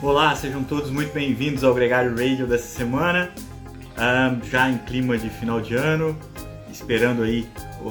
[0.00, 3.32] Olá, sejam todos muito bem-vindos ao Gregário Radio dessa semana.
[3.98, 6.16] Um, já em clima de final de ano,
[6.70, 7.48] esperando aí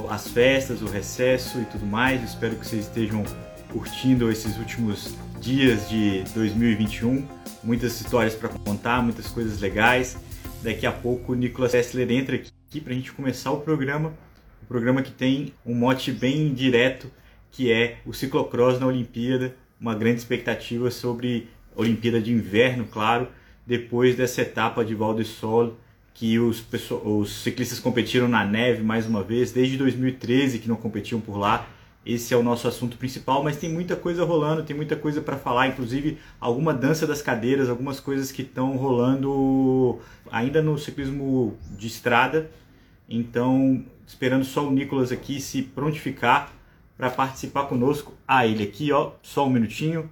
[0.09, 2.23] as festas, o recesso e tudo mais.
[2.23, 3.25] Espero que vocês estejam
[3.73, 7.28] curtindo esses últimos dias de 2021.
[7.62, 10.16] Muitas histórias para contar, muitas coisas legais.
[10.64, 14.14] Daqui a pouco o Nicolas Kessler entra aqui para a gente começar o programa.
[14.64, 17.12] O programa que tem um mote bem direto,
[17.52, 19.54] que é o ciclocross na Olimpíada.
[19.80, 23.28] Uma grande expectativa sobre Olimpíada de Inverno, claro,
[23.65, 25.78] depois dessa etapa de Val de Sol,
[26.14, 26.65] que os,
[27.06, 31.68] os ciclistas competiram na neve mais uma vez, desde 2013 que não competiam por lá.
[32.03, 35.38] Esse é o nosso assunto principal, mas tem muita coisa rolando, tem muita coisa para
[35.38, 40.00] falar, inclusive alguma dança das cadeiras, algumas coisas que estão rolando
[40.31, 42.50] ainda no ciclismo de estrada.
[43.09, 46.52] Então, esperando só o Nicolas aqui se prontificar
[46.98, 48.14] para participar conosco.
[48.28, 50.09] Ah, ele aqui, ó, só um minutinho.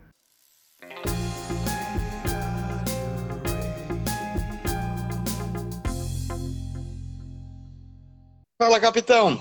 [8.57, 9.37] Fala, capitão.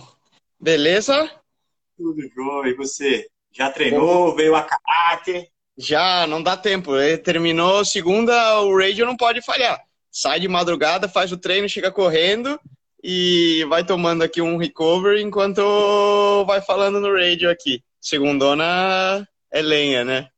[0.61, 1.31] Beleza?
[1.97, 2.71] Tudo jóia.
[2.71, 3.29] E você?
[3.53, 4.31] Já treinou?
[4.31, 4.37] Bom.
[4.37, 5.49] Veio a caráter?
[5.79, 6.97] Já, não dá tempo.
[6.97, 9.81] Ele terminou segunda, o radio não pode falhar.
[10.11, 12.59] Sai de madrugada, faz o treino, chega correndo
[13.03, 17.85] e vai tomando aqui um recovery enquanto vai falando no radio aqui.
[18.01, 20.29] Segundona é lenha, né?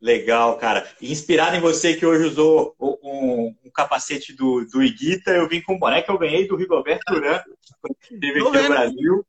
[0.00, 0.86] Legal, cara.
[1.00, 5.74] Inspirado em você que hoje usou um, um capacete do, do Iguita, eu vim com
[5.74, 7.42] um boné que eu ganhei do Rigoberto Urán,
[7.80, 9.26] quando esteve aqui no Brasil.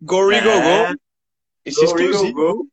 [0.00, 1.00] Go Rigo é, Go!
[1.64, 2.68] Esse go, Rigo, go.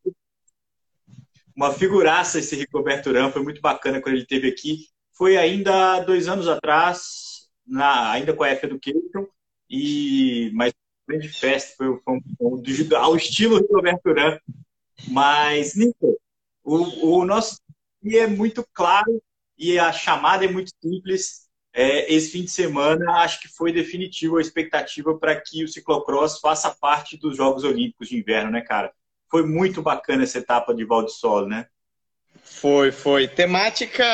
[1.54, 4.88] Uma figuraça esse Rigoberto Urán, foi muito bacana quando ele esteve aqui.
[5.12, 9.26] Foi ainda dois anos atrás, na, ainda com a F Education,
[9.70, 10.72] e, mas
[11.08, 12.20] grande festa, foi, foi um,
[12.58, 14.38] um, ao estilo Rigoberto Urán.
[15.08, 16.18] Mas, Nico,
[16.66, 17.60] o, o nosso
[18.04, 19.22] é muito claro
[19.56, 21.46] e a chamada é muito simples.
[21.72, 26.40] É, esse fim de semana, acho que foi definitivo a expectativa para que o ciclocross
[26.40, 28.92] faça parte dos Jogos Olímpicos de Inverno, né, cara?
[29.30, 31.66] Foi muito bacana essa etapa de Val de Sol, né?
[32.42, 33.28] Foi, foi.
[33.28, 34.04] Temática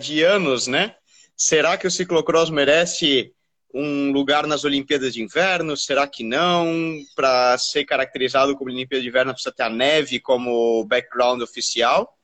[0.00, 0.94] de anos, né?
[1.36, 3.34] Será que o ciclocross merece
[3.74, 5.76] um lugar nas Olimpíadas de Inverno?
[5.76, 7.02] Será que não?
[7.16, 12.16] Para ser caracterizado como Olimpíada de Inverno, precisa ter a neve como background oficial.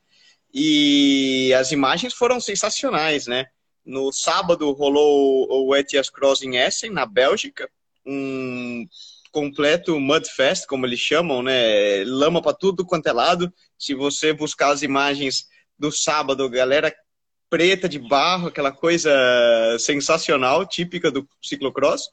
[0.55, 3.47] E as imagens foram sensacionais, né?
[3.85, 7.69] No sábado rolou o Etias Cross em Essen, na Bélgica,
[8.07, 8.87] um
[9.33, 12.05] completo mudfest, como eles chamam, né?
[12.05, 13.53] Lama para tudo quanto é lado.
[13.77, 15.47] Se você buscar as imagens
[15.77, 16.95] do sábado, galera
[17.51, 19.11] preta de barro, aquela coisa
[19.79, 22.09] sensacional, típica do ciclocross.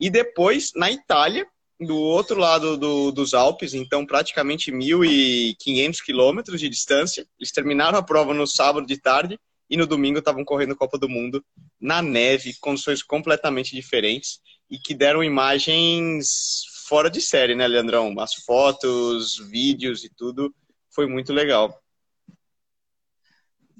[0.00, 1.46] E depois, na Itália,
[1.78, 7.26] do outro lado do, dos Alpes, então praticamente 1.500 quilômetros de distância.
[7.38, 9.38] Eles terminaram a prova no sábado de tarde
[9.70, 11.44] e no domingo estavam correndo Copa do Mundo
[11.78, 18.18] na neve, condições completamente diferentes e que deram imagens fora de série, né, Leandrão?
[18.18, 20.52] As fotos, vídeos e tudo
[20.90, 21.78] foi muito legal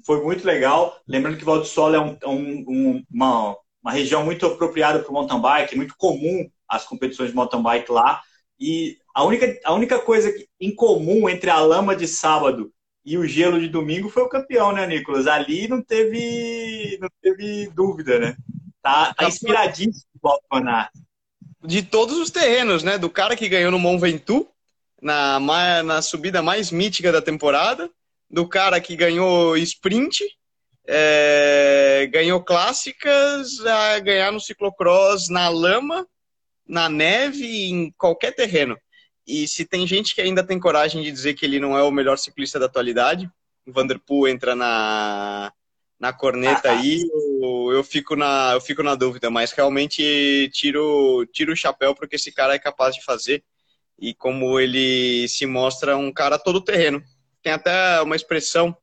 [0.05, 0.99] foi muito legal.
[1.07, 5.13] Lembrando que Val do Sol é um, um, uma, uma região muito apropriada para o
[5.13, 8.21] mountain bike, muito comum as competições de mountain bike lá.
[8.59, 12.71] E a única, a única coisa em comum entre a lama de sábado
[13.05, 15.25] e o gelo de domingo foi o campeão, né, Nicolas?
[15.25, 18.35] Ali não teve, não teve dúvida, né?
[18.81, 22.97] Tá, tá inspiradíssimo o De todos os terrenos, né?
[22.97, 24.47] Do cara que ganhou no Mont Ventoux,
[25.01, 25.39] na,
[25.83, 27.89] na subida mais mítica da temporada,
[28.29, 30.23] do cara que ganhou sprint,
[30.87, 36.07] é, ganhou clássicas, a ganhar no ciclocross na lama,
[36.67, 38.77] na neve, em qualquer terreno.
[39.25, 41.91] E se tem gente que ainda tem coragem de dizer que ele não é o
[41.91, 43.29] melhor ciclista da atualidade,
[43.65, 45.53] o Vanderpool entra na,
[45.99, 47.03] na corneta aí,
[47.41, 52.15] eu, eu, fico na, eu fico na dúvida, mas realmente tiro, tiro o chapéu porque
[52.15, 53.43] esse cara é capaz de fazer.
[54.01, 57.03] E como ele se mostra um cara todo terreno,
[57.41, 58.75] tem até uma expressão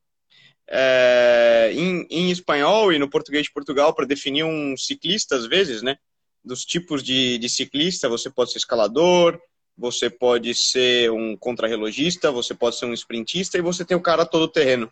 [0.69, 5.81] é, em, em, espanhol e no português de Portugal para definir um ciclista, às vezes,
[5.81, 5.97] né?
[6.43, 9.39] Dos tipos de, de ciclista, você pode ser escalador,
[9.77, 14.25] você pode ser um contrarrelogista, você pode ser um sprintista e você tem o cara
[14.25, 14.91] todo terreno,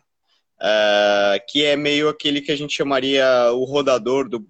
[0.60, 4.46] é, que é meio aquele que a gente chamaria o rodador do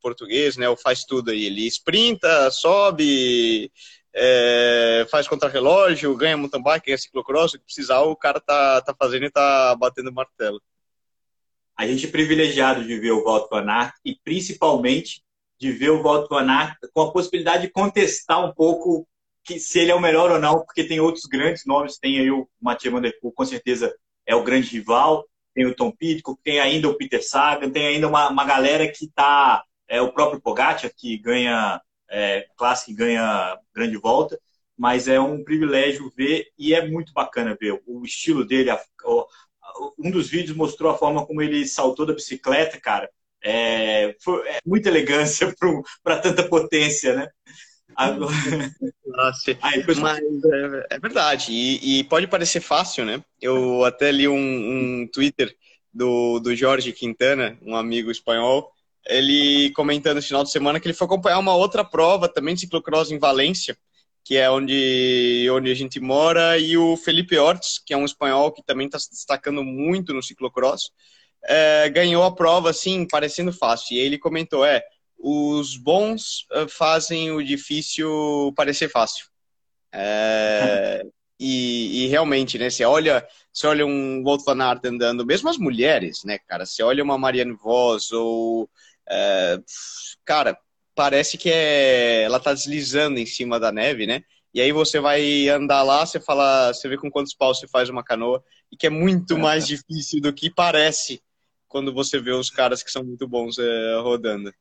[0.00, 0.68] português, né?
[0.68, 1.44] O faz tudo aí.
[1.44, 3.70] Ele sprinta, sobe,
[4.14, 9.26] é, faz contrarrelógio, ganha mountain bike, ganha ciclocross, que precisar, o cara tá, tá fazendo
[9.26, 10.60] e tá batendo martelo.
[11.76, 15.22] A gente é privilegiado de ver o Walter Van Aert e principalmente
[15.58, 19.06] de ver o Walter Van Aert com a possibilidade de contestar um pouco
[19.44, 22.30] que, se ele é o melhor ou não, porque tem outros grandes nomes, tem aí
[22.30, 23.94] o Mathieu Van Der Poel, com certeza
[24.26, 28.08] é o grande rival, tem o Tom Pitcock, tem ainda o Peter Sagan, tem ainda
[28.08, 31.80] uma, uma galera que está, é, o próprio Pogacar, que ganha,
[32.10, 32.46] é,
[32.84, 34.38] que ganha grande volta,
[34.76, 38.70] mas é um privilégio ver e é muito bacana ver o estilo dele.
[38.70, 39.26] A, a,
[39.98, 43.10] um dos vídeos mostrou a forma como ele saltou da bicicleta, cara.
[43.42, 45.54] É, foi, é muita elegância
[46.02, 47.28] para tanta potência, né?
[47.94, 48.32] Agora...
[49.06, 51.52] Nossa, Aí, mas é, é verdade.
[51.52, 53.22] E, e, pode parecer fácil, né?
[53.40, 54.34] Eu até li um,
[55.02, 55.54] um Twitter
[55.92, 58.72] do, do Jorge Quintana, um amigo espanhol,
[59.06, 62.62] ele comentando no final de semana que ele foi acompanhar uma outra prova também de
[62.62, 63.76] ciclocross em Valência,
[64.24, 68.52] que é onde, onde a gente mora, e o Felipe Ortiz, que é um espanhol
[68.52, 70.90] que também está se destacando muito no ciclocross,
[71.44, 73.96] é, ganhou a prova, assim, parecendo fácil.
[73.96, 74.82] E ele comentou, é,
[75.18, 79.26] os bons uh, fazem o difícil parecer fácil.
[79.92, 81.02] É,
[81.38, 82.70] e, e, realmente, né?
[82.70, 86.64] Você olha, você olha um Walt Van Aert andando, mesmo as mulheres, né, cara?
[86.64, 88.68] Você olha uma Marianne Vos ou...
[89.10, 89.58] É,
[90.24, 90.56] cara,
[90.94, 94.22] parece que é, ela tá deslizando em cima da neve, né?
[94.52, 97.88] E aí você vai andar lá, você fala, você vê com quantos paus você faz
[97.88, 101.22] uma canoa, e que é muito mais difícil do que parece
[101.68, 104.52] quando você vê os caras que são muito bons é, rodando.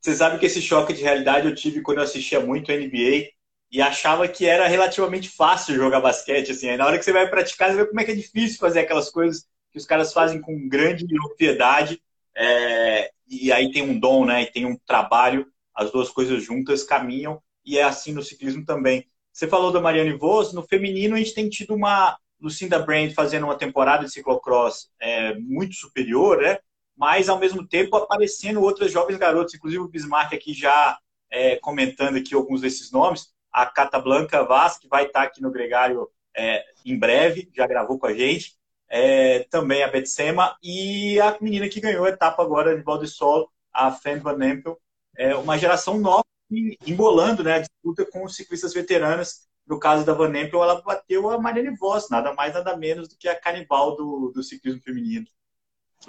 [0.00, 3.30] Você sabe que esse choque de realidade eu tive quando eu assistia muito NBA
[3.70, 6.70] e achava que era relativamente fácil jogar basquete, assim.
[6.70, 8.80] Aí na hora que você vai praticar, você vê como é que é difícil fazer
[8.80, 12.00] aquelas coisas que os caras fazem com grande propriedade.
[12.38, 13.10] É...
[13.28, 14.42] e aí tem um dom, né?
[14.42, 19.06] E tem um trabalho, as duas coisas juntas caminham, e é assim no ciclismo também.
[19.32, 23.44] Você falou da Mariane Vos, no feminino a gente tem tido uma Lucinda Brand fazendo
[23.44, 26.58] uma temporada de ciclocross é, muito superior, né?
[26.98, 30.98] mas ao mesmo tempo aparecendo outras jovens garotas, inclusive o Bismarck aqui já
[31.30, 35.52] é, comentando aqui alguns desses nomes, a Cata Blanca Vaz, que vai estar aqui no
[35.52, 38.57] Gregário é, em breve, já gravou com a gente,
[38.88, 43.08] é, também a Betsema, e a menina que ganhou a etapa agora de Val de
[43.08, 44.78] Sol, a Fan Van Empel,
[45.16, 50.14] é uma geração nova, embolando né, a disputa com os ciclistas veteranas, no caso da
[50.14, 53.94] Van Empel, ela bateu a Mariane Voss, nada mais, nada menos do que a canibal
[53.94, 55.26] do, do ciclismo feminino.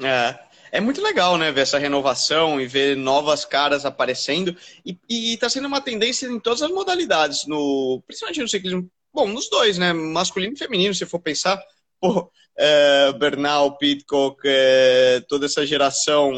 [0.01, 0.39] É,
[0.71, 4.55] é muito legal, né, ver essa renovação e ver novas caras aparecendo.
[4.85, 8.89] E, está sendo uma tendência em todas as modalidades, no, principalmente no ciclismo.
[9.11, 9.91] Bom, nos dois, né?
[9.91, 11.59] Masculino e feminino, se for pensar.
[11.99, 16.31] Pô, é, Bernal, Pitcock, é, toda essa geração,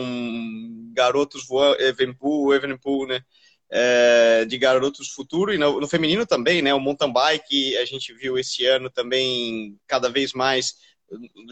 [0.94, 3.22] garotos voando, Evenpool, Evenpool, né?
[3.74, 6.74] É, de garotos futuro e no, no, feminino também, né?
[6.74, 10.76] O mountain bike a gente viu esse ano também cada vez mais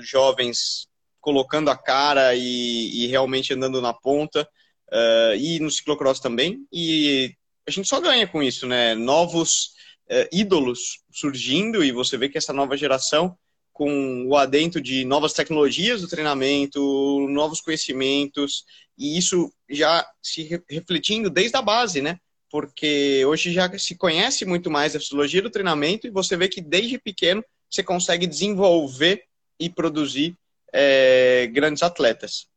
[0.01, 0.89] jovens
[1.21, 4.47] colocando a cara e, e realmente andando na ponta,
[4.91, 6.65] uh, e no ciclocross também.
[6.71, 7.33] E
[7.67, 8.95] a gente só ganha com isso, né?
[8.95, 9.73] Novos
[10.09, 13.37] uh, ídolos surgindo, e você vê que essa nova geração,
[13.79, 16.81] com o adentro de novas tecnologias do treinamento,
[17.29, 18.65] novos conhecimentos,
[18.97, 22.19] e isso já se re refletindo desde a base, né?
[22.51, 26.59] Porque hoje já se conhece muito mais a fisiologia do treinamento e você vê que
[26.59, 29.23] desde pequeno você consegue desenvolver
[29.57, 30.35] e produzir
[30.73, 32.49] é, grandes atletas.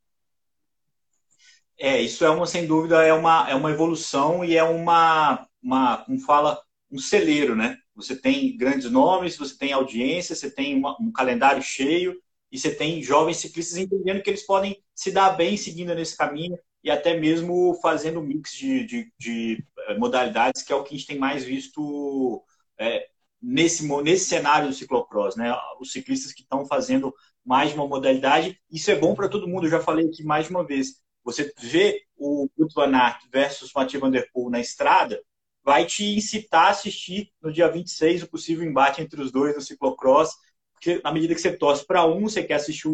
[1.78, 5.98] É, isso é uma, sem dúvida, é uma, é uma evolução e é uma, uma,
[5.98, 6.60] como fala,
[6.90, 7.78] um celeiro, né?
[7.94, 12.18] Você tem grandes nomes, você tem audiência, você tem uma, um calendário cheio
[12.50, 16.58] e você tem jovens ciclistas entendendo que eles podem se dar bem seguindo nesse caminho
[16.84, 20.94] e até mesmo fazendo um mix de, de, de, eh, modalidades, que é o que
[20.94, 22.43] a gente tem mais visto
[22.78, 23.08] é,
[23.40, 25.55] nesse, nesse cenário do ciclocross, né?
[25.81, 27.14] Os ciclistas que estão fazendo
[27.44, 28.60] mais uma modalidade.
[28.70, 29.67] Isso é bom para todo mundo.
[29.67, 31.00] Eu já falei aqui mais uma vez.
[31.24, 35.22] Você vê o Van Aert versus Mathieu Van Der Poel na estrada,
[35.64, 39.60] vai te incitar a assistir no dia 26 o possível embate entre os dois no
[39.60, 40.34] ciclocross,
[40.72, 42.88] porque na medida que você torce para um, você quer assistir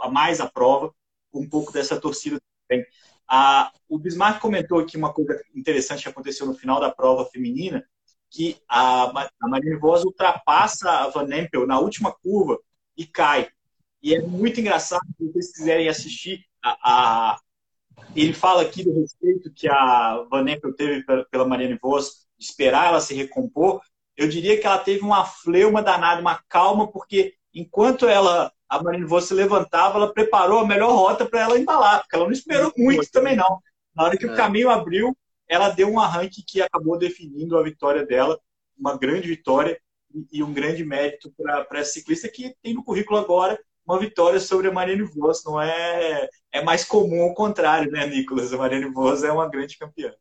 [0.00, 0.92] a mais a prova,
[1.32, 2.84] um pouco dessa torcida também.
[3.28, 7.84] Ah, o Bismarck comentou aqui uma coisa interessante que aconteceu no final da prova feminina,
[8.28, 12.58] que a, a Marine ultrapassa a Van Empel na última curva
[12.96, 13.48] e cai.
[14.02, 17.40] E é muito engraçado, se vocês quiserem assistir, a, a,
[18.14, 22.88] ele fala aqui do respeito que a Van Empel teve pela Mariane Vos, de esperar
[22.88, 23.80] ela se recompor.
[24.16, 29.06] Eu diria que ela teve uma fleuma danada, uma calma, porque enquanto ela, a Mariane
[29.06, 32.72] Vos se levantava, ela preparou a melhor rota para ela embalar, porque ela não esperou
[32.76, 33.60] muito também não.
[33.94, 34.32] Na hora que é.
[34.32, 35.16] o caminho abriu,
[35.48, 38.38] ela deu um arranque que acabou definindo a vitória dela,
[38.78, 39.80] uma grande vitória
[40.32, 43.58] e um grande mérito para essa ciclista que tem no currículo agora
[43.90, 45.44] uma vitória sobre a Mariane Vos.
[45.44, 48.52] Não é, é mais comum ao contrário, né, Nicolas?
[48.52, 50.12] A Mariane Vos é uma grande campeã.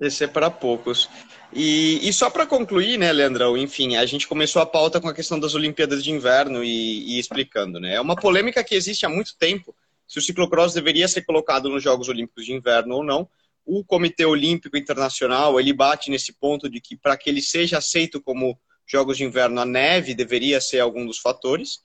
[0.00, 1.08] Esse é para poucos.
[1.52, 5.14] E, e só para concluir, né, Leandrão, enfim, a gente começou a pauta com a
[5.14, 7.94] questão das Olimpíadas de Inverno e, e explicando, né?
[7.94, 9.74] É uma polêmica que existe há muito tempo
[10.06, 13.28] se o ciclocross deveria ser colocado nos Jogos Olímpicos de Inverno ou não.
[13.64, 18.20] O Comitê Olímpico Internacional, ele bate nesse ponto de que para que ele seja aceito
[18.20, 21.80] como Jogos de Inverno, a neve deveria ser algum dos fatores.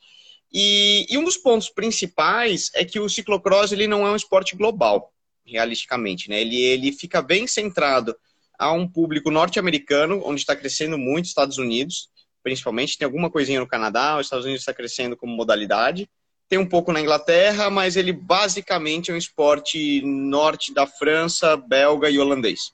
[0.54, 4.56] E, e um dos pontos principais é que o ciclocross ele não é um esporte
[4.56, 5.12] global,
[5.46, 6.40] realisticamente, né?
[6.42, 8.16] Ele, ele fica bem centrado
[8.60, 12.10] a um público norte-americano, onde está crescendo muito, Estados Unidos,
[12.44, 12.98] principalmente.
[12.98, 16.08] Tem alguma coisinha no Canadá, os Estados Unidos está crescendo como modalidade.
[16.48, 22.12] Tem um pouco na Inglaterra, mas ele basicamente é um esporte norte da França, belga
[22.12, 22.74] e holandês.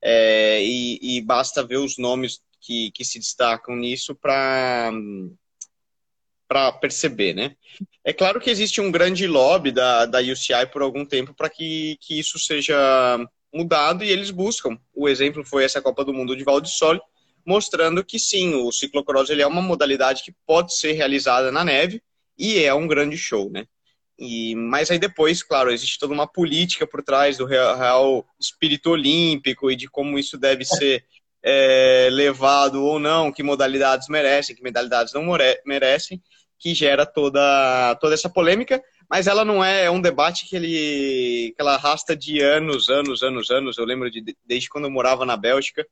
[0.00, 4.92] É, e, e, basta ver os nomes que, que se destacam nisso para
[6.48, 7.54] para perceber, né?
[8.02, 11.98] É claro que existe um grande lobby da, da UCI por algum tempo para que,
[12.00, 13.18] que isso seja
[13.52, 14.78] mudado e eles buscam.
[14.94, 17.00] O exemplo foi essa Copa do Mundo de Valdissole,
[17.44, 22.02] mostrando que sim, o ciclocross ele é uma modalidade que pode ser realizada na neve
[22.36, 23.66] e é um grande show, né?
[24.18, 29.70] E, mas aí depois, claro, existe toda uma política por trás do real espírito olímpico
[29.70, 31.04] e de como isso deve ser
[31.42, 35.24] é, levado ou não, que modalidades merecem, que modalidades não
[35.64, 36.20] merecem,
[36.58, 41.52] que gera toda, toda essa polêmica mas ela não é, é um debate que ele
[41.56, 43.78] que ela arrasta de anos, anos, anos, anos.
[43.78, 45.86] Eu lembro de desde quando eu morava na Bélgica,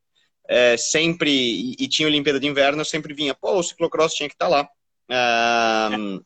[0.46, 4.28] é, sempre e, e, tinha Olimpíada de Inverno, eu sempre vinha, pô, o ciclocross tinha
[4.28, 4.68] que estar tá lá.
[5.08, 6.20] É,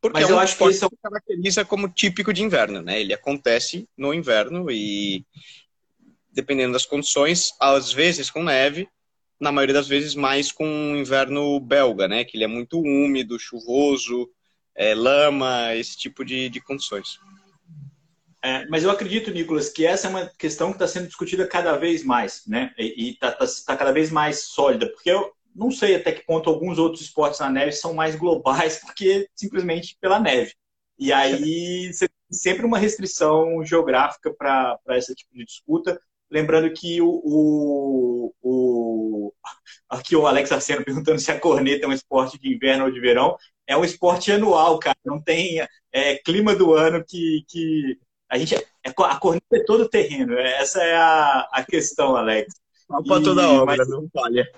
[0.00, 3.00] porque Mas é um eu acho que isso é caracteriza como típico de inverno, né?
[3.00, 5.24] Ele acontece no inverno e
[6.30, 8.86] dependendo das condições, às vezes com neve,
[9.44, 12.24] na maioria das vezes mais com o inverno belga, né?
[12.24, 14.28] Que ele é muito úmido, chuvoso,
[14.74, 17.20] é, lama, esse tipo de, de condições.
[18.42, 21.76] É, mas eu acredito, Nicolas, que essa é uma questão que está sendo discutida cada
[21.76, 22.74] vez mais, né?
[22.76, 26.50] E está tá, tá cada vez mais sólida, porque eu não sei até que ponto
[26.50, 30.52] alguns outros esportes na neve são mais globais, porque simplesmente pela neve.
[30.98, 31.90] E aí
[32.30, 36.00] sempre uma restrição geográfica para esse tipo de disputa.
[36.30, 38.63] Lembrando que o, o, o,
[39.88, 43.00] Aqui o Alex Arseno perguntando se a corneta é um esporte de inverno ou de
[43.00, 43.36] verão
[43.66, 44.96] é um esporte anual, cara.
[45.04, 47.98] Não tem é, clima do ano que, que
[48.28, 48.54] a gente.
[48.54, 50.38] É, a corneta é todo terreno.
[50.38, 52.54] Essa é a, a questão, Alex.
[52.86, 54.50] Para toda obra, mas, não falha.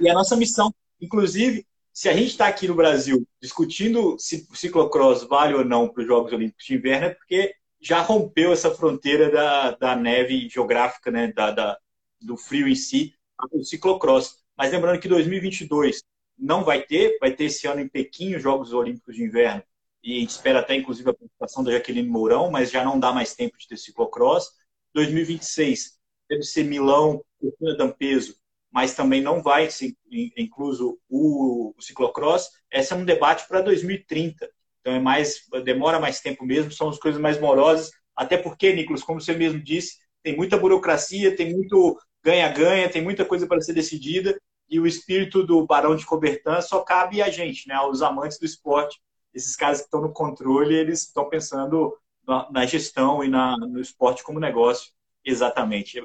[0.00, 4.56] E a nossa missão, inclusive, se a gente está aqui no Brasil discutindo se o
[4.56, 8.74] ciclocross vale ou não para os Jogos Olímpicos de Inverno, é porque já rompeu essa
[8.74, 11.78] fronteira da, da neve geográfica, né, da, da,
[12.20, 13.14] do frio em si,
[13.52, 14.38] o ciclocross.
[14.56, 16.02] Mas lembrando que 2022
[16.38, 19.62] não vai ter, vai ter esse ano em Pequim os Jogos Olímpicos de Inverno,
[20.02, 23.12] e a gente espera até inclusive a participação da Jaqueline Mourão, mas já não dá
[23.12, 24.50] mais tempo de ter ciclocross.
[24.92, 25.98] 2026
[26.28, 28.36] deve ser Milão, Cortina d'Ampezzo,
[28.70, 29.94] mas também não vai ser
[30.36, 32.50] incluso o, o ciclocross.
[32.70, 34.48] Esse é um debate para 2030.
[34.80, 39.02] Então é mais demora mais tempo mesmo, são as coisas mais morosas, até porque, Nicolas,
[39.02, 43.74] como você mesmo disse, tem muita burocracia, tem muito ganha-ganha, tem muita coisa para ser
[43.74, 47.78] decidida e o espírito do Barão de Cobertan só cabe a gente, né?
[47.82, 49.00] Os amantes do esporte.
[49.32, 53.80] Esses caras que estão no controle, eles estão pensando na, na gestão e na, no
[53.80, 54.90] esporte como negócio.
[55.24, 56.00] Exatamente.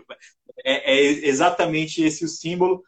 [0.66, 2.84] É, é exatamente esse o símbolo.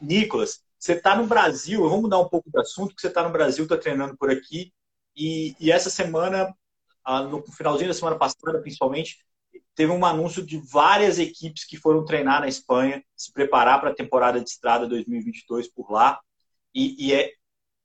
[0.00, 3.30] Nicolas, você está no Brasil, vamos mudar um pouco do assunto, que você está no
[3.30, 4.72] Brasil, está treinando por aqui,
[5.16, 6.54] e, e essa semana,
[7.02, 9.24] ah, no finalzinho da semana passada, principalmente,
[9.76, 13.94] teve um anúncio de várias equipes que foram treinar na Espanha, se preparar para a
[13.94, 16.18] temporada de estrada 2022 por lá.
[16.74, 17.32] E, e é,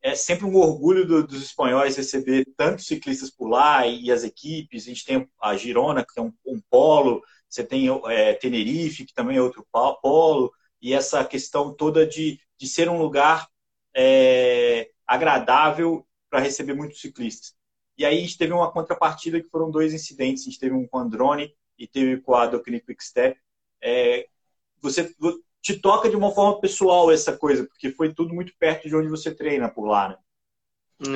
[0.01, 4.23] é sempre um orgulho do, dos espanhóis receber tantos ciclistas por lá e, e, as
[4.23, 4.83] equipes.
[4.83, 9.13] A gente tem a Girona, que é um, um polo, você tem é, Tenerife, que
[9.13, 13.49] também é outro polo, e essa questão toda de, de ser um lugar
[13.93, 17.53] é, agradável para receber muitos ciclistas.
[17.97, 20.43] E aí a gente teve uma contrapartida que foram dois incidentes.
[20.43, 23.35] A gente teve um com Androne e teve com a Doctrine Quickstep.
[23.81, 24.27] É,
[24.79, 25.11] você
[25.59, 29.07] te toca de uma forma pessoal essa coisa, porque foi tudo muito perto de onde
[29.07, 30.17] você treina por lá, né?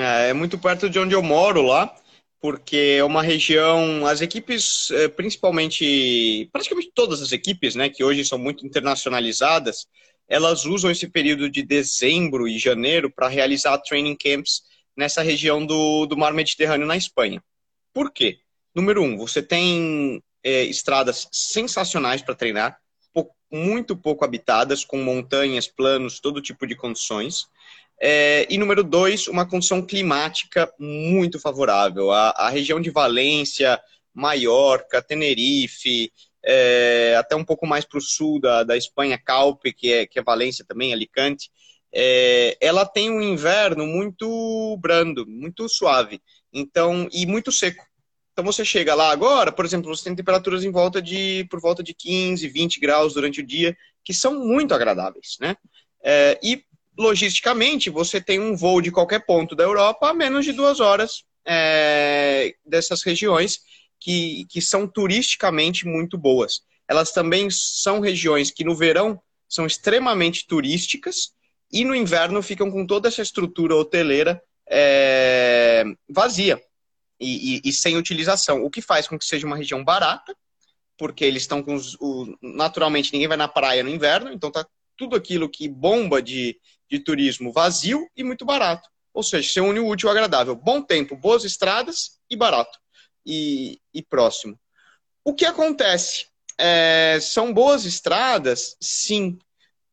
[0.01, 1.95] É, é muito perto de onde eu moro lá,
[2.41, 8.25] porque é uma região, as equipes, é, principalmente, praticamente todas as equipes, né, que hoje
[8.25, 9.87] são muito internacionalizadas,
[10.27, 14.63] elas usam esse período de dezembro e janeiro para realizar training camps
[14.97, 17.43] nessa região do, do mar Mediterrâneo na Espanha.
[17.93, 18.39] Por quê?
[18.73, 22.79] Número um, você tem é, estradas sensacionais para treinar,
[23.51, 27.47] muito pouco habitadas, com montanhas, planos, todo tipo de condições.
[27.99, 32.11] É, e número dois, uma condição climática muito favorável.
[32.11, 33.79] A, a região de Valência,
[34.13, 36.11] Maiorca, Tenerife,
[36.43, 40.19] é, até um pouco mais para o sul da, da Espanha, Calpe, que é, que
[40.19, 41.49] é Valência também, Alicante,
[41.93, 46.21] é, ela tem um inverno muito brando, muito suave,
[46.51, 47.85] então e muito seco.
[48.35, 51.81] Então você chega lá agora, por exemplo, você tem temperaturas em volta de por volta
[51.81, 55.55] de 15, 20 graus durante o dia, que são muito agradáveis, né?
[56.03, 56.61] É, e
[56.97, 61.23] logisticamente você tem um voo de qualquer ponto da Europa a menos de duas horas
[61.45, 63.61] é, dessas regiões
[64.01, 66.59] que, que são turisticamente muito boas.
[66.89, 71.31] Elas também são regiões que no verão são extremamente turísticas
[71.71, 76.61] e no inverno ficam com toda essa estrutura hoteleira é, vazia
[77.19, 80.35] e, e, e, sem utilização, o que faz com que seja uma região barata,
[80.97, 84.65] porque eles estão com os, o, naturalmente ninguém vai na praia no inverno, então tá
[84.97, 88.89] tudo aquilo que bomba de, de turismo vazio e muito barato.
[89.13, 90.55] Ou seja, você une o útil ao agradável.
[90.55, 92.77] Bom tempo, boas estradas e barato.
[93.25, 94.59] E, e próximo.
[95.23, 96.27] O que acontece?
[96.57, 99.37] É, são boas estradas, sim.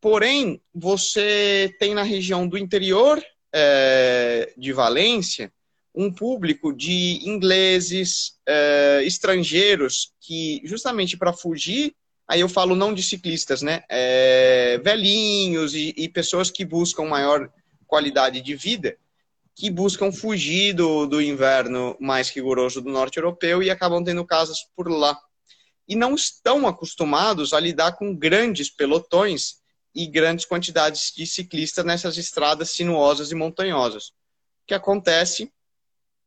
[0.01, 5.53] Porém, você tem na região do interior é, de Valência
[5.95, 11.95] um público de ingleses, é, estrangeiros, que justamente para fugir,
[12.27, 13.85] aí eu falo não de ciclistas, né?
[13.89, 17.51] É, velhinhos e, e, pessoas que buscam maior
[17.87, 18.97] qualidade de vida,
[19.55, 24.59] que buscam fugir do, do inverno mais rigoroso do norte europeu e acabam tendo casas
[24.75, 25.19] por lá.
[25.87, 29.61] E não estão acostumados a lidar com grandes pelotões
[29.95, 34.07] e grandes quantidades de ciclistas nessas estradas sinuosas e montanhosas.
[34.07, 35.53] O que acontece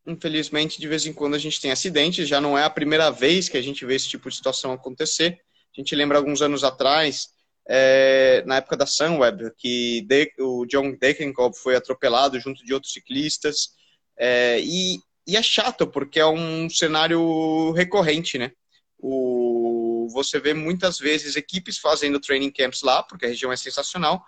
[0.06, 2.28] infelizmente, de vez em quando a gente tem acidentes.
[2.28, 5.40] Já não é a primeira vez que a gente vê esse tipo de situação acontecer.
[5.76, 7.30] A gente lembra alguns anos atrás,
[7.68, 12.94] é, na época da Sunweb, que de, o John Dekenkopf foi atropelado junto de outros
[12.94, 13.70] ciclistas.
[14.18, 18.52] É, e, e, é chato, porque é um cenário recorrente, né?
[18.98, 24.24] O, você vê muitas vezes equipes fazendo training camps lá, porque a região é sensacional,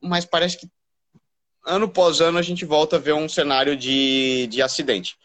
[0.00, 0.68] mas parece que
[1.64, 5.16] ano após ano a gente volta a ver um cenário de, de acidente.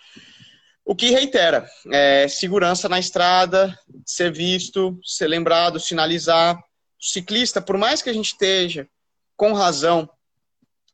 [0.85, 6.57] O que reitera, é segurança na estrada, ser visto, ser lembrado, sinalizar.
[6.57, 8.87] O ciclista, por mais que a gente esteja
[9.35, 10.09] com razão,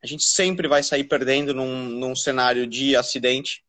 [0.04, 3.64] a gente sempre vai sair perdendo num, num cenário de acidente.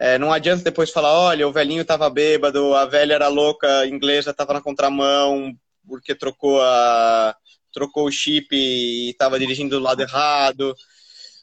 [0.00, 3.86] É, não adianta depois falar, olha, o velhinho estava bêbado, a velha era louca, a
[3.86, 7.34] inglesa estava na contramão porque trocou a
[7.72, 10.74] trocou o chip e estava dirigindo do lado errado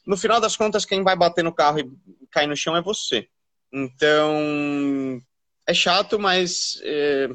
[0.06, 1.90] no final das contas, quem vai bater no carro e
[2.30, 3.28] cair no chão é você.
[3.72, 5.20] Então,
[5.66, 7.28] é chato, mas é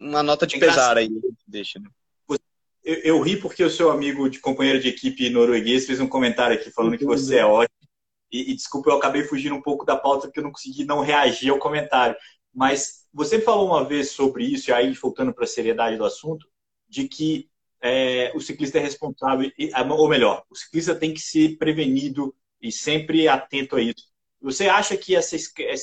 [0.00, 1.08] uma nota de pesar aí.
[1.46, 1.88] Deixa, né?
[2.84, 6.56] eu, eu, ri porque o seu amigo de companheiro de equipe norueguês fez um comentário
[6.56, 7.70] aqui falando que você é ótimo.
[8.30, 11.00] E, e desculpa, eu acabei fugindo um pouco da pauta porque eu não consegui não
[11.00, 12.16] reagir ao comentário.
[12.52, 16.48] Mas você falou uma vez sobre isso, e aí voltando para a seriedade do assunto,
[16.88, 17.48] de que
[17.82, 19.50] é, o ciclista é responsável,
[19.90, 24.08] ou melhor, o ciclista tem que ser prevenido e sempre atento a isso.
[24.40, 25.36] Você acha que esse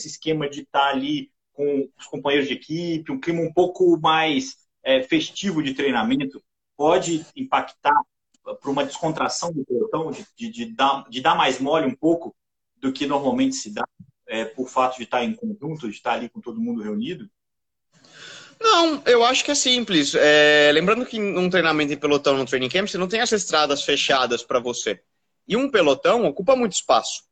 [0.08, 5.04] esquema de estar ali com os companheiros de equipe, um clima um pouco mais é,
[5.04, 6.42] festivo de treinamento,
[6.78, 8.02] pode impactar
[8.42, 12.34] para uma descontração do pelotão, de, de, de, dar, de dar mais mole um pouco
[12.78, 13.86] do que normalmente se dá,
[14.26, 17.30] é, por fato de estar em conjunto, de estar ali com todo mundo reunido?
[18.62, 20.14] Não, eu acho que é simples.
[20.16, 23.84] É, lembrando que num treinamento em pelotão, no training camp, você não tem as estradas
[23.84, 25.02] fechadas para você.
[25.48, 27.24] E um pelotão ocupa muito espaço.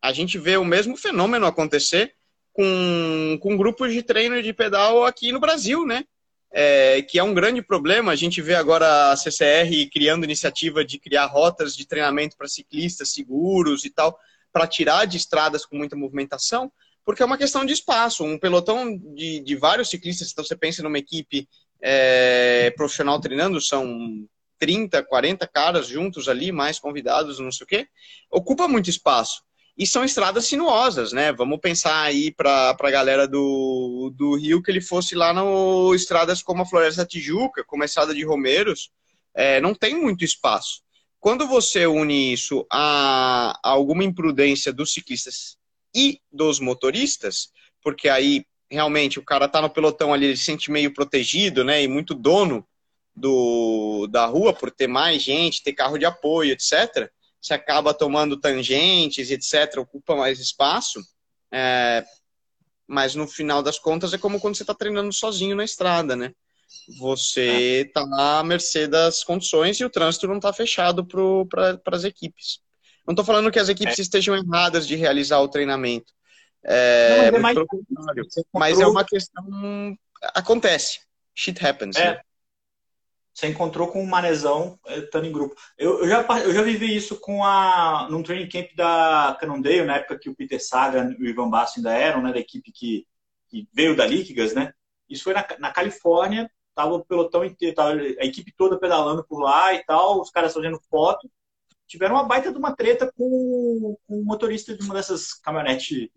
[0.00, 2.14] A gente vê o mesmo fenômeno acontecer
[2.52, 6.04] com, com grupos de treino de pedal aqui no Brasil, né?
[6.50, 8.12] É, que é um grande problema.
[8.12, 13.10] A gente vê agora a CCR criando iniciativa de criar rotas de treinamento para ciclistas
[13.10, 14.18] seguros e tal,
[14.52, 16.72] para tirar de estradas com muita movimentação
[17.08, 18.22] porque é uma questão de espaço.
[18.22, 21.48] Um pelotão de, de vários ciclistas, então você pensa numa equipe
[21.80, 27.88] é, profissional treinando, são 30, 40 caras juntos ali, mais convidados, não sei o quê,
[28.30, 29.42] ocupa muito espaço.
[29.74, 31.32] E são estradas sinuosas, né?
[31.32, 36.42] Vamos pensar aí para a galera do, do Rio que ele fosse lá no estradas
[36.42, 38.90] como a Floresta Tijuca, como a Estrada de Romeiros,
[39.34, 40.82] é, não tem muito espaço.
[41.18, 45.57] Quando você une isso a, a alguma imprudência dos ciclistas
[45.94, 47.50] e dos motoristas,
[47.82, 51.82] porque aí realmente o cara está no pelotão ali, ele se sente meio protegido, né,
[51.82, 52.66] e muito dono
[53.14, 57.10] do, da rua por ter mais gente, ter carro de apoio, etc.
[57.40, 61.00] Você acaba tomando tangentes, etc., ocupa mais espaço.
[61.52, 62.04] É,
[62.86, 66.32] mas no final das contas é como quando você está treinando sozinho na estrada, né?
[66.98, 68.02] Você está
[68.38, 72.60] à mercê das condições e o trânsito não está fechado para as equipes.
[73.08, 74.02] Não estou falando que as equipes é.
[74.02, 76.12] estejam erradas de realizar o treinamento.
[76.62, 78.34] É, Não, mas, é mais...
[78.52, 79.96] mas, é uma questão.
[80.34, 81.00] Acontece.
[81.34, 81.96] Shit happens.
[81.96, 82.10] É.
[82.10, 82.20] Né?
[83.32, 85.54] Você encontrou com o Manezão estando em grupo.
[85.78, 89.96] Eu, eu, já, eu já vivi isso com a, num training camp da Cannondale, na
[89.96, 93.06] época que o Peter Saga e o Ivan Basso ainda eram, né, da equipe que,
[93.48, 94.74] que veio da Liquigas, né?
[95.08, 99.40] Isso foi na, na Califórnia, tava o pelotão inteiro, tava a equipe toda pedalando por
[99.40, 101.30] lá e tal, os caras fazendo foto.
[101.88, 106.08] Tiveram uma baita de uma treta com, com o motorista de uma dessas caminhonetes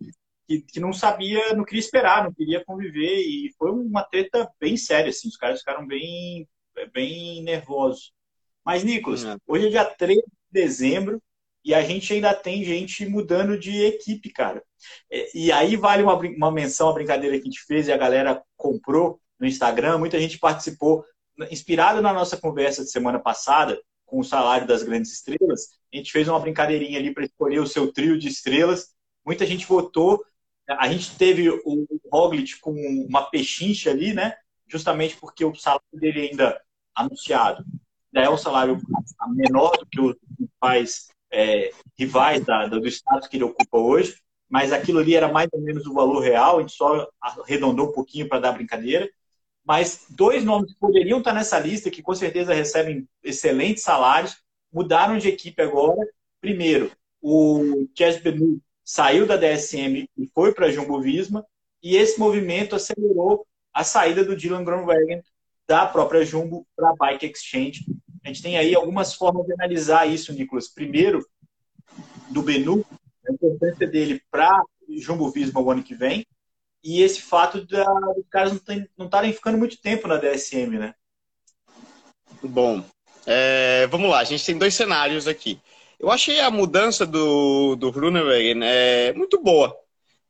[0.46, 4.76] que, que não sabia, não queria esperar, não queria conviver, e foi uma treta bem
[4.76, 6.48] séria, assim, os caras ficaram bem
[6.94, 8.12] bem nervoso.
[8.66, 9.36] Mas, Nicolas, é.
[9.48, 11.22] hoje é dia 13 de dezembro
[11.64, 14.64] e a gente ainda tem gente mudando de equipe, cara.
[15.12, 17.98] É, e aí vale uma, uma menção, a brincadeira que a gente fez e a
[17.98, 21.04] galera comprou no Instagram, muita gente participou.
[21.50, 23.82] Inspirado na nossa conversa de semana passada,
[24.12, 27.68] com o salário das grandes estrelas, a gente fez uma brincadeirinha ali para escolher o
[27.68, 28.90] seu trio de estrelas.
[29.26, 30.24] Muita gente votou.
[30.68, 32.74] A gente teve o Roglic com
[33.08, 34.36] uma pechincha ali, né?
[34.68, 36.62] justamente porque o salário dele ainda
[36.96, 37.66] anunciado
[38.14, 38.82] é um salário
[39.30, 44.16] menor do que os principais é, rivais da, do status que ele ocupa hoje,
[44.50, 47.92] mas aquilo ali era mais ou menos o valor real, a gente só arredondou um
[47.94, 49.10] pouquinho para dar brincadeira.
[49.64, 54.38] Mas dois nomes que poderiam estar nessa lista, que com certeza recebem excelentes salários,
[54.72, 56.00] mudaram de equipe agora.
[56.40, 61.46] Primeiro, o Chess Benu saiu da DSM e foi para a Jumbo Visma,
[61.82, 65.22] e esse movimento acelerou a saída do Dylan Groenewegen
[65.68, 67.86] da própria Jumbo para a Bike Exchange.
[68.24, 70.68] A gente tem aí algumas formas de analisar isso, Nicolas.
[70.68, 71.26] Primeiro,
[72.30, 72.86] do Benu,
[73.28, 76.26] a importância dele para Jumbo Visma o ano que vem,
[76.84, 77.80] e esse fato dos
[78.30, 78.60] caras
[78.98, 80.96] não estarem ficando muito tempo na DSM, né?
[82.44, 82.84] Bom,
[83.26, 85.60] é, vamos lá, a gente tem dois cenários aqui.
[86.00, 89.76] Eu achei a mudança do, do Grunewegen é, muito boa.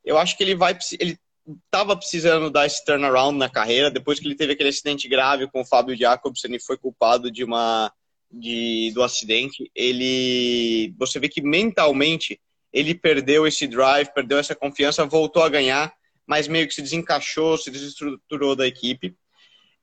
[0.04, 1.18] Eu acho que ele vai, ele
[1.66, 5.62] estava precisando dar esse turnaround na carreira, depois que ele teve aquele acidente grave com
[5.62, 7.90] o Fábio Jacobsen e foi culpado de uma
[8.30, 12.40] de, do acidente, ele você vê que mentalmente
[12.72, 15.92] ele perdeu esse drive, perdeu essa confiança, voltou a ganhar,
[16.32, 19.14] mas meio que se desencaixou, se desestruturou da equipe.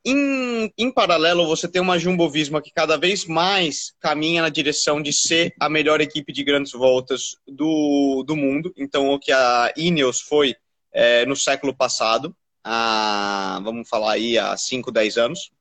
[0.03, 4.99] Em, em paralelo, você tem uma Jumbo Visma que cada vez mais caminha na direção
[4.99, 8.73] de ser a melhor equipe de grandes voltas do, do mundo.
[8.75, 10.55] Então, o que a Ineos foi
[10.91, 15.51] é, no século passado, há, vamos falar aí, há 5, 10 anos.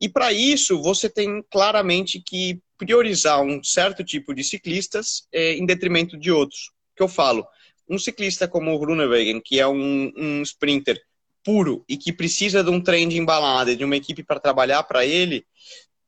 [0.00, 5.66] E para isso, você tem claramente que priorizar um certo tipo de ciclistas é, em
[5.66, 6.70] detrimento de outros.
[6.96, 7.46] Que eu falo,
[7.88, 11.00] um ciclista como o Grunewegen, que é um, um sprinter
[11.44, 15.04] puro e que precisa de um trem de embalada, de uma equipe para trabalhar para
[15.04, 15.46] ele,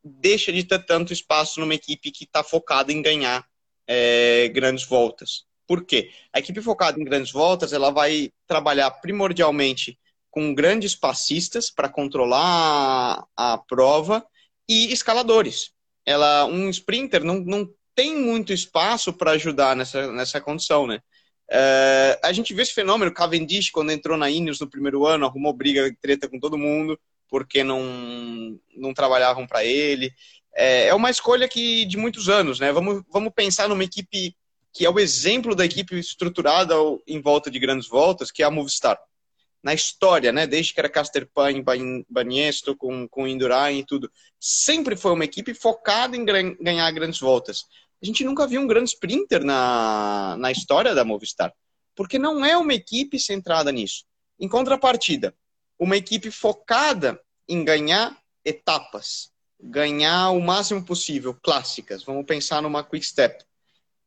[0.03, 3.45] deixa de ter tanto espaço numa equipe que está focada em ganhar
[3.87, 5.45] é, grandes voltas.
[5.67, 6.11] Por quê?
[6.33, 9.99] A equipe focada em grandes voltas, ela vai trabalhar primordialmente
[10.31, 14.25] com grandes passistas para controlar a, a, prova
[14.69, 15.73] e escaladores.
[16.05, 21.01] Ela, um sprinter não, não tem muito espaço para ajudar nessa, nessa condição, né?
[21.49, 25.53] É, a gente vê esse fenômeno, Cavendish, quando entrou na Ineos no primeiro ano, arrumou
[25.53, 30.13] briga treta com todo mundo, porque não, não trabalhavam para ele.
[30.55, 32.73] É, é uma escolha que de muitos anos, né?
[32.73, 34.35] Vamos, vamos pensar numa equipe
[34.73, 36.75] que é o exemplo da equipe estruturada
[37.07, 38.99] em volta de grandes voltas, que é a Movistar.
[39.63, 41.51] Na história, né, desde que era Caster Pan,
[42.09, 47.65] Baniesto, com, com Indurain e tudo, sempre foi uma equipe focada em ganhar grandes voltas.
[48.03, 51.53] A gente nunca viu um grande sprinter na, na história da Movistar,
[51.95, 54.05] porque não é uma equipe centrada nisso.
[54.39, 55.35] Em contrapartida,
[55.79, 59.31] uma equipe focada em ganhar etapas,
[59.61, 62.05] ganhar o máximo possível, clássicas.
[62.05, 63.45] Vamos pensar numa Quick Step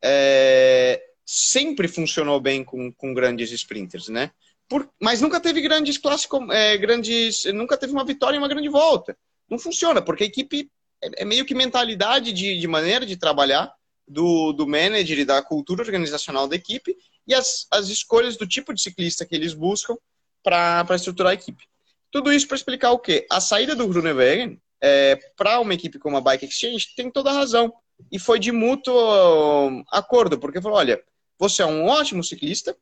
[0.01, 4.31] é, sempre funcionou bem com, com grandes sprinters, né?
[4.67, 8.69] Por, mas nunca teve grandes clássicos, é, grandes, nunca teve uma vitória em uma grande
[8.69, 9.17] volta.
[9.49, 10.71] Não funciona, porque a equipe
[11.01, 13.73] é, é meio que mentalidade de, de maneira de trabalhar
[14.09, 18.73] do, do manager e da cultura organizacional da equipe e as, as escolhas do tipo
[18.73, 19.95] de ciclista que eles buscam
[20.43, 21.63] para estruturar a equipe.
[22.11, 23.27] Tudo isso para explicar o quê?
[23.29, 27.33] A saída do Grunewegen é, para uma equipe como a Bike Exchange tem toda a
[27.33, 27.71] razão
[28.11, 31.01] e foi de mútuo acordo, porque falou: olha,
[31.37, 32.75] você é um ótimo ciclista,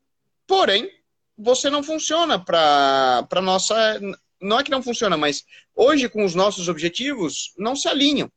[0.46, 0.90] porém,
[1.38, 4.00] você não funciona para nossa.
[4.40, 5.44] Não é que não funciona, mas
[5.76, 8.32] hoje, com os nossos objetivos, não se alinham.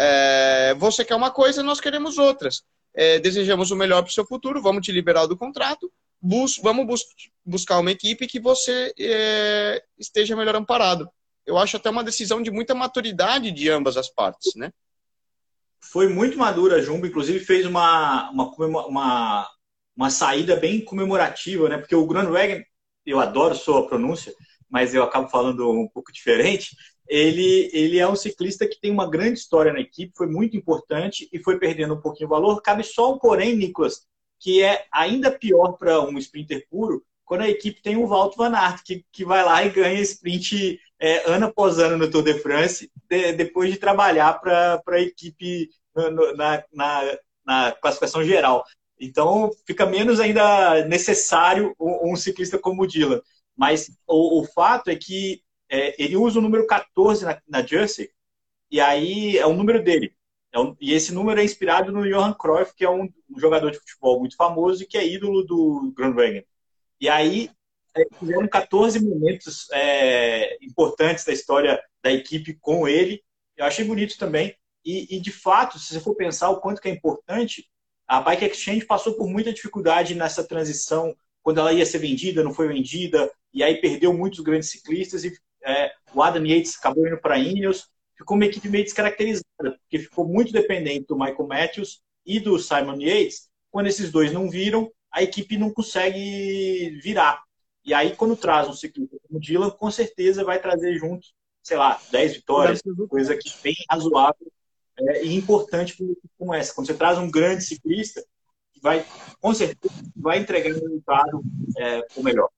[0.00, 2.62] É, você quer uma coisa, nós queremos outras.
[2.94, 6.86] É, desejamos o melhor para o seu futuro, vamos te liberar do contrato, bus vamos
[6.86, 7.02] bus
[7.44, 11.08] buscar uma equipe que você é, esteja melhor amparado.
[11.46, 14.72] Eu acho até uma decisão de muita maturidade de ambas as partes, né?
[15.80, 18.54] foi muito madura a Jumbo, inclusive fez uma, uma,
[18.86, 19.48] uma,
[19.96, 21.78] uma saída bem comemorativa, né?
[21.78, 22.64] Porque o Groenewegen,
[23.06, 24.32] eu adoro sua pronúncia,
[24.68, 26.76] mas eu acabo falando um pouco diferente.
[27.10, 31.28] Ele, ele é um ciclista que tem uma grande história na equipe, foi muito importante
[31.32, 32.62] e foi perdendo um pouquinho o valor.
[32.62, 34.06] Cabe só um porém, Nicolas,
[34.38, 38.56] que é ainda pior para um sprinter puro, quando a equipe tem o Walter Van
[38.56, 42.34] Aert, que, que vai lá e ganha sprint é, ano após ano no Tour de
[42.34, 48.64] France, de, depois de trabalhar para a equipe no, na, na, na, classificação geral.
[49.00, 53.20] Então, fica menos ainda necessário um, um ciclista como o Dylan.
[53.56, 58.10] Mas o, o fato é que é, ele usa o número 14 na, na Jersey,
[58.70, 60.14] e aí é o número dele.
[60.52, 63.70] É um, e esse número é inspirado no Johan Cruyff, que é um, um jogador
[63.70, 66.44] de futebol muito famoso e que é ídolo do Groenewegen.
[67.00, 67.50] E aí
[67.96, 73.22] é, tiveram 14 momentos é, importantes da história da equipe com ele.
[73.56, 74.54] Eu achei bonito também.
[74.84, 77.68] E, e, de fato, se você for pensar o quanto que é importante,
[78.06, 82.52] a Bike Exchange passou por muita dificuldade nessa transição, quando ela ia ser vendida, não
[82.52, 87.18] foi vendida, e aí perdeu muitos grandes ciclistas, e é, o Adam Yates acabou indo
[87.18, 92.00] para a Ineos, ficou uma equipe meio descaracterizada, porque ficou muito dependente do Michael Matthews
[92.24, 93.48] e do Simon Yates.
[93.70, 97.42] Quando esses dois não viram, a equipe não consegue virar.
[97.84, 101.26] E aí, quando traz um ciclista como o Dylan, com certeza vai trazer junto,
[101.62, 104.52] sei lá, 10 vitórias, coisa que bem razoável
[104.98, 105.96] é, e importante
[106.38, 106.74] como essa.
[106.74, 108.22] Quando você traz um grande ciclista,
[108.82, 109.04] vai,
[109.40, 111.42] com certeza, vai entregar um resultado
[111.78, 112.50] é, o melhor.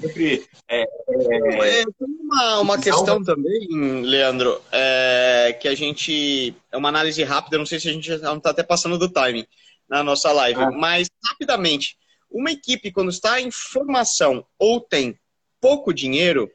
[0.00, 0.46] Sempre.
[0.68, 6.54] É, é, tem uma, uma questão também, Leandro, é, que a gente.
[6.70, 9.46] É uma análise rápida, não sei se a gente não está até passando do timing
[9.88, 10.70] na nossa live, ah.
[10.70, 11.96] mas rapidamente.
[12.30, 15.18] Uma equipe, quando está em formação ou tem
[15.60, 16.50] pouco dinheiro,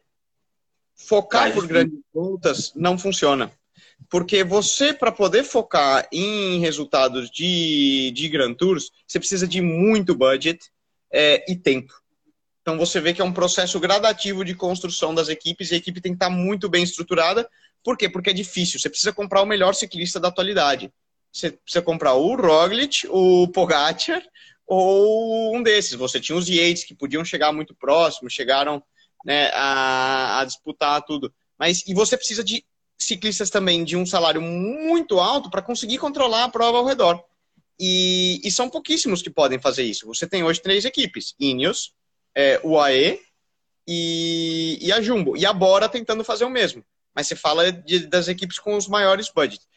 [0.96, 3.52] focar por grandes contas não funciona.
[4.10, 10.14] Porque você, para poder focar em resultados de, de Grand Tours, você precisa de muito
[10.14, 10.60] budget
[11.12, 12.01] é, e tempo.
[12.62, 16.00] Então você vê que é um processo gradativo de construção das equipes e a equipe
[16.00, 17.50] tem que estar muito bem estruturada.
[17.84, 18.08] Por quê?
[18.08, 18.80] Porque é difícil.
[18.80, 20.94] Você precisa comprar o melhor ciclista da atualidade.
[21.32, 24.22] Você precisa comprar o Roglic, o Pogacar
[24.68, 25.94] ou um desses.
[25.94, 28.84] Você tinha os Yates que podiam chegar muito próximo, chegaram
[29.26, 31.34] né, a, a disputar tudo.
[31.58, 32.64] Mas e você precisa de
[33.00, 37.24] ciclistas também de um salário muito alto para conseguir controlar a prova ao redor.
[37.80, 40.06] E, e, são pouquíssimos que podem fazer isso.
[40.06, 41.94] Você tem hoje três equipes: Ineos,
[42.36, 43.20] é, UAE
[43.88, 45.36] e, e a Jumbo.
[45.36, 46.84] E a Bora tentando fazer o mesmo.
[47.14, 49.68] Mas você fala de, das equipes com os maiores budgets.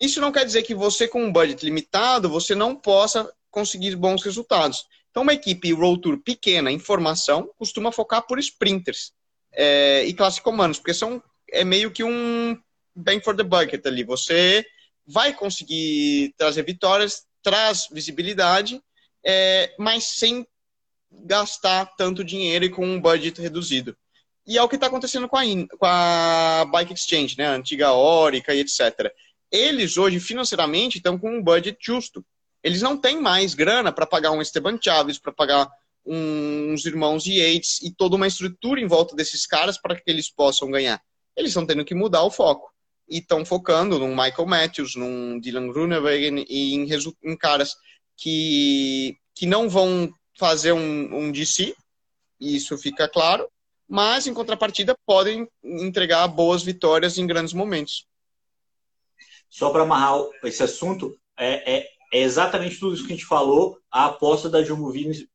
[0.00, 4.22] Isso não quer dizer que você, com um budget limitado, você não possa conseguir bons
[4.24, 4.84] resultados.
[5.10, 9.12] Então, uma equipe Road Tour pequena em formação costuma focar por sprinters
[9.52, 11.22] é, e classicomanos, porque são
[11.52, 12.58] é meio que um
[12.96, 14.02] bang for the bucket ali.
[14.04, 14.64] Você
[15.06, 18.82] vai conseguir trazer vitórias, traz visibilidade,
[19.24, 20.46] é, mas sem
[21.24, 23.96] gastar tanto dinheiro e com um budget reduzido.
[24.46, 25.42] E é o que está acontecendo com a,
[25.78, 27.46] com a Bike Exchange, né?
[27.46, 29.12] a antiga Orica e etc.
[29.50, 32.24] Eles hoje, financeiramente, estão com um budget justo.
[32.62, 35.70] Eles não têm mais grana para pagar um Esteban Chaves, para pagar
[36.04, 40.68] uns irmãos Yates e toda uma estrutura em volta desses caras para que eles possam
[40.68, 41.00] ganhar
[41.36, 42.70] eles estão tendo que mudar o foco.
[43.08, 46.88] E estão focando num Michael Matthews, num Dylan Grunewegen e em,
[47.24, 47.74] em, caras
[48.16, 51.74] que, que não vão fazer um, um DC,
[52.40, 53.48] isso fica claro,
[53.88, 58.06] mas em contrapartida podem entregar boas vitórias em grandes momentos.
[59.48, 63.78] Só para amarrar esse assunto, é, é, é, exatamente tudo isso que a gente falou,
[63.90, 65.26] a aposta da Jumbo, Visma,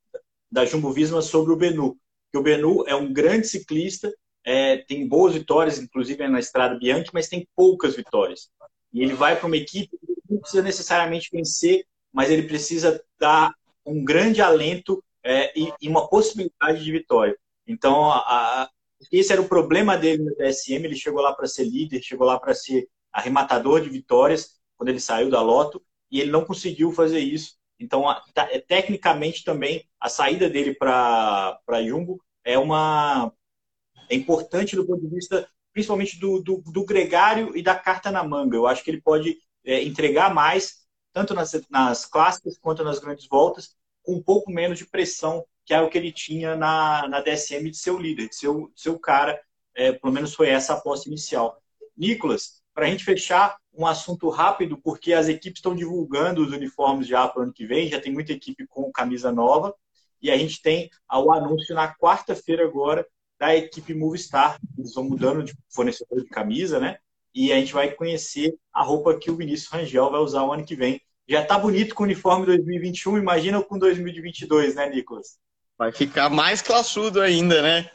[0.52, 1.98] da Jumbo Visma sobre o Benu.
[2.32, 4.12] Que o Benu é um grande ciclista
[4.48, 8.50] é, tem boas vitórias, inclusive na Estrada Bianchi, mas tem poucas vitórias.
[8.94, 13.54] E ele vai para uma equipe que não precisa necessariamente vencer, mas ele precisa dar
[13.88, 17.38] um grande alento é, e, e, uma possibilidade de vitória.
[17.66, 18.70] Então, a, a,
[19.12, 20.86] esse era o problema dele no DSM.
[20.86, 25.00] Ele chegou lá para ser líder, chegou lá para ser arrematador de vitórias quando ele
[25.00, 27.56] saiu da Loto, e ele não conseguiu fazer isso.
[27.80, 33.32] Então, a, tá, é, tecnicamente também, a saída dele para Jumbo é uma
[34.10, 38.24] é importante do ponto de vista, principalmente do, do, do gregário e da carta na
[38.24, 38.56] manga.
[38.56, 40.87] Eu acho que ele pode é, entregar mais,
[41.18, 45.74] tanto nas, nas clássicas quanto nas grandes voltas, com um pouco menos de pressão, que
[45.74, 48.68] é o que ele tinha na, na DSM de ser o líder, de ser o,
[48.68, 49.42] de ser o cara.
[49.76, 51.60] É, pelo menos foi essa a aposta inicial.
[51.98, 57.08] Nicolas, para a gente fechar um assunto rápido, porque as equipes estão divulgando os uniformes
[57.08, 59.74] já para o ano que vem, já tem muita equipe com camisa nova,
[60.22, 63.04] e a gente tem o anúncio na quarta-feira agora
[63.40, 64.60] da equipe Movistar.
[64.78, 67.00] Eles vão mudando de fornecedor de camisa, né?
[67.34, 70.64] E a gente vai conhecer a roupa que o Vinícius Rangel vai usar o ano
[70.64, 71.02] que vem.
[71.28, 75.38] Já tá bonito com o uniforme 2021, imagina com 2022, né, Nicolas?
[75.78, 77.90] Vai ficar mais classudo ainda, né?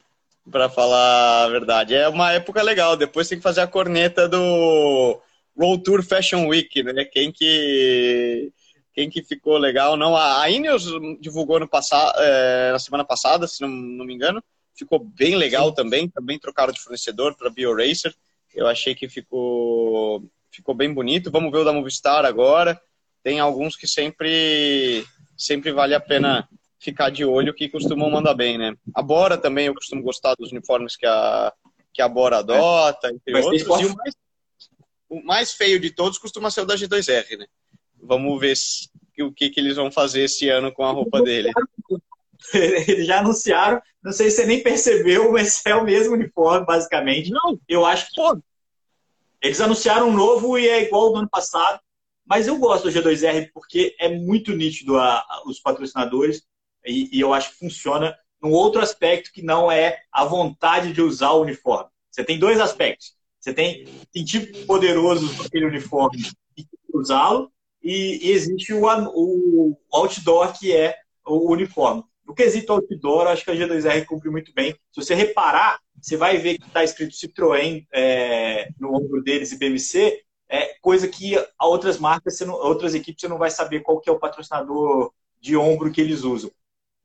[0.51, 1.95] Para falar a verdade.
[1.95, 2.97] É uma época legal.
[2.97, 5.21] Depois tem que fazer a corneta do
[5.57, 7.05] World Tour Fashion Week, né?
[7.05, 8.53] Quem que
[8.95, 10.15] quem que ficou legal, não.
[10.17, 10.85] A Ineos
[11.19, 14.43] divulgou no passado, é, na semana passada, se não, não me engano.
[14.75, 15.75] Ficou bem legal Sim.
[15.75, 16.09] também.
[16.09, 18.15] Também trocaram de fornecedor para BioRacer.
[18.55, 21.31] Eu achei que ficou, ficou bem bonito.
[21.31, 22.81] Vamos ver o da Movistar agora.
[23.23, 25.05] Tem alguns que sempre,
[25.37, 28.75] sempre vale a pena ficar de olho, que costumam mandar bem, né?
[28.95, 31.53] A Bora também, eu costumo gostar dos uniformes que a,
[31.93, 33.63] que a Bora adota, entre Mas outros.
[33.63, 34.15] E o mais,
[35.09, 37.47] o mais feio de todos costuma ser o da G2R, né?
[38.03, 38.89] Vamos ver se,
[39.21, 41.53] o que, que eles vão fazer esse ano com a roupa dele.
[42.53, 47.31] Eles já anunciaram, não sei se você nem percebeu, mas é o mesmo uniforme, basicamente.
[47.31, 48.17] Não, eu acho que.
[48.17, 48.37] Pô,
[49.41, 51.81] eles anunciaram um novo e é igual ao do ano passado,
[52.33, 56.43] mas eu gosto do G2R porque é muito nítido a, a, os patrocinadores
[56.83, 61.03] e, e, eu acho que funciona num outro aspecto que não é a vontade de
[61.03, 61.91] usar o uniforme.
[62.11, 63.13] Você tem dois aspectos.
[63.39, 66.23] Você tem sentir poderoso naquele uniforme
[66.57, 72.03] e usá-lo, e, e existe o, o, outdoor, que é o uniforme.
[72.25, 74.73] No quesito outdoor, acho que a G2R cumpre muito bem.
[74.91, 79.59] Se você reparar, você vai ver que está escrito Citroën é, no ombro deles e
[79.59, 84.11] BMC, é coisa que outras marcas, não, outras equipes, você não vai saber qual que
[84.11, 85.11] é o patrocinador
[85.41, 86.53] de ombro que eles usam.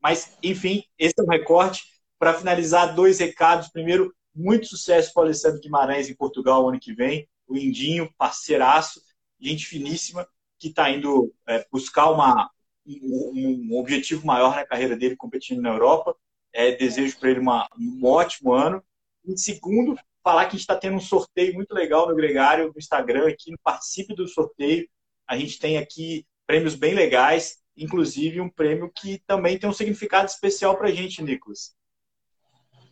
[0.02, 1.84] Mas, enfim, esse é o recorte.
[2.18, 3.68] Para finalizar, dois recados.
[3.68, 7.26] Primeiro, muito sucesso para o Alessandro Guimarães em Portugal ano que vem.
[7.48, 9.00] O Indinho, parceiraço,
[9.40, 12.50] gente finíssima, que está indo é, buscar uma,
[12.86, 16.14] um, um, objetivo maior na carreira dele competindo na Europa.
[16.52, 18.84] É, desejo para ele uma, um ótimo ano.
[19.24, 22.78] E segundo, falar que a gente está tendo um sorteio muito legal no Gregário, no
[22.78, 24.88] Instagram, aqui, participe do sorteio.
[25.26, 30.28] A gente tem aqui prêmios bem legais inclusive um prêmio que também tem um significado
[30.28, 31.74] especial para a gente, Nicolas.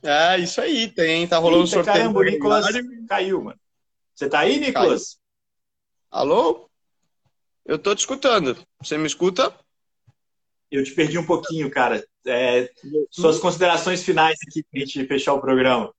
[0.02, 1.96] É, isso aí, tem, tá rolando Eita, sorteio.
[1.96, 2.66] Caramba, o Nicolas
[3.08, 3.58] caiu, mano.
[4.14, 5.18] Você tá aí, Nicolas?
[6.10, 6.22] Caiu.
[6.22, 6.70] Alô?
[7.64, 8.56] Eu tô te escutando.
[8.80, 9.52] Você me escuta?
[10.70, 12.06] Eu te perdi um pouquinho, cara.
[12.24, 12.70] É,
[13.10, 15.92] suas considerações finais aqui pra gente fechar o programa.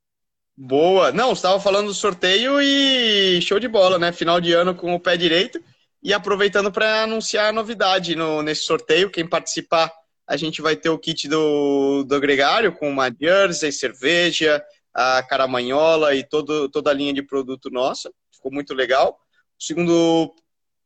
[0.60, 1.12] Boa.
[1.12, 4.12] Não, estava falando do sorteio e show de bola, né?
[4.12, 5.64] Final de ano com o pé direito.
[6.02, 9.92] E aproveitando para anunciar a novidade no, nesse sorteio, quem participar,
[10.26, 16.16] a gente vai ter o kit do, do Gregário com uma jersey, cerveja, a caramanhola
[16.16, 18.12] e todo, toda a linha de produto nossa.
[18.34, 19.20] Ficou muito legal.
[19.60, 20.34] O segundo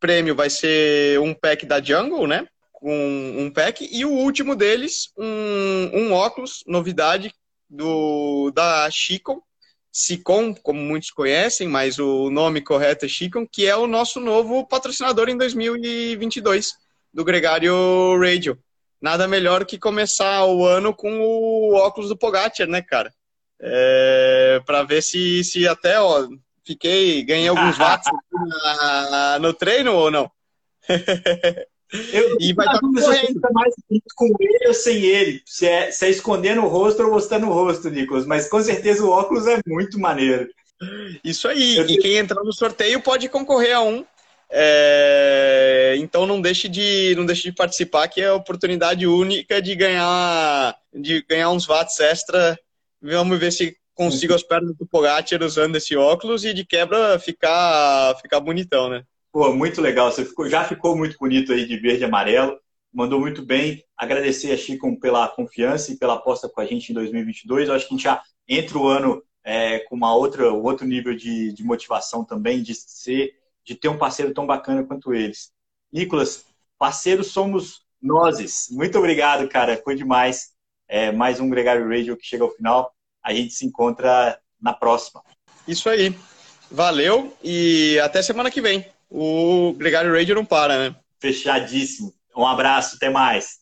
[0.02, 2.46] prêmio vai ser um pack da Jungle, né?
[2.74, 2.92] Com
[3.38, 3.88] um pack.
[3.90, 7.34] E o último deles, um, um óculos, novidade
[7.70, 9.42] do da Chico,
[9.92, 14.66] Sicom, como muitos conhecem, mas o nome correto é Chicon, que é o nosso novo
[14.66, 16.74] patrocinador em 2022
[17.14, 18.58] do Gregário Radio.
[19.02, 23.14] Nada melhor que começar o ano com o óculos do Pogacar, né, cara?
[23.60, 26.28] É, para ver se, se até, ó,
[26.66, 28.10] fiquei, ganhei alguns watts
[29.42, 30.32] no treino ou não.
[32.14, 33.74] Eu, e vai estar tá mais
[34.16, 35.42] com ele ou sem ele.
[35.46, 38.26] Se é, se é escondendo o rosto ou mostrando o rosto, Nicolas.
[38.26, 40.48] Mas com certeza o óculos é muito maneiro.
[41.24, 41.78] Isso aí.
[41.78, 44.06] Eu e quem entrar no sorteio pode concorrer a um.
[44.50, 45.96] É...
[45.98, 50.76] Então não deixe de não deixe de participar, que é a oportunidade única de ganhar
[50.94, 52.58] de ganhar uns watts extra.
[53.02, 58.16] Vamos ver se consigo as pernas do Pogacar usando esse óculos e de quebra ficar
[58.22, 59.04] ficar bonitão, né?
[59.32, 60.12] Pô, muito legal.
[60.12, 62.60] Você ficou, já ficou muito bonito aí de verde e amarelo.
[62.94, 63.84] Mandou muito bem.
[63.96, 67.70] Agradecer a Chico pela confiança e pela aposta com a gente em 2022.
[67.70, 71.16] Eu acho que a gente já entra o ano é, com uma outra, outro nível
[71.16, 73.32] de, de motivação também, de ser,
[73.64, 75.54] de ter um parceiro tão bacana quanto eles.
[75.92, 76.46] Nicolas,
[76.78, 78.68] parceiros somos nós.
[78.70, 79.80] Muito obrigado, cara.
[79.82, 80.52] Foi demais.
[80.90, 82.94] É, mais um Gregário Radio que chega ao final.
[83.24, 85.24] A gente se encontra na próxima.
[85.66, 86.14] Isso aí.
[86.70, 90.96] Valeu e até semana que vem o Gregário Radio não para, né?
[91.20, 92.14] Fechadíssimo.
[92.36, 93.60] Um abraço, até mais.